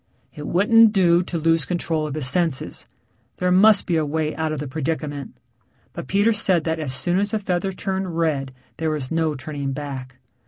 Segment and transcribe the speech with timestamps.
[0.33, 2.87] It wouldn't do to lose control of his senses.
[3.37, 5.37] There must be a way out of the predicament.
[5.93, 9.73] But Peter said that as soon as the feather turned red there was no turning
[9.73, 10.17] back.